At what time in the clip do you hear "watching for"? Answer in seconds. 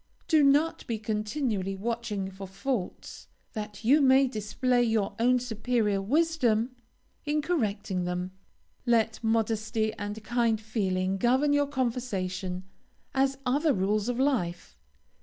1.75-2.47